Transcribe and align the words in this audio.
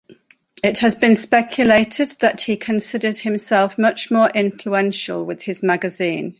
It 0.63 0.79
has 0.79 0.95
been 0.95 1.15
speculated 1.15 2.09
that 2.21 2.41
he 2.41 2.57
considered 2.57 3.17
himself 3.17 3.77
much 3.77 4.09
more 4.09 4.31
influential 4.33 5.23
with 5.23 5.43
his 5.43 5.61
magazine. 5.61 6.29